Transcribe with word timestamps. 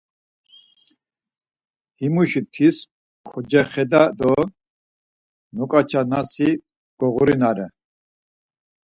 Himuşi 1.99 2.41
tis 2.53 2.77
kocexeda 3.27 4.03
do 4.19 4.31
noǩaça 5.57 6.01
na 6.09 6.19
si 6.31 6.49
goğurinare. 6.99 7.67